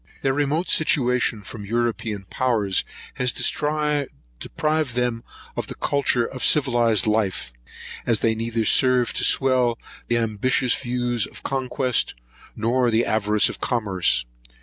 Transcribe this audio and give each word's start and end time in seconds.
Their 0.23 0.33
remote 0.33 0.67
situation 0.67 1.43
from 1.43 1.63
European 1.63 2.25
powers 2.27 2.83
has 3.21 3.31
deprived 3.31 4.95
them 4.95 5.23
of 5.55 5.67
the 5.67 5.75
culture 5.75 6.25
of 6.25 6.43
civilised 6.43 7.05
life, 7.05 7.53
as 8.03 8.21
they 8.21 8.33
neither 8.33 8.65
serve 8.65 9.13
to 9.13 9.23
swell 9.23 9.77
the 10.07 10.17
ambitious 10.17 10.73
views 10.73 11.27
of 11.27 11.43
conquest, 11.43 12.15
nor 12.55 12.89
the 12.89 13.05
avarice 13.05 13.47
of 13.47 13.61
commerce. 13.61 14.25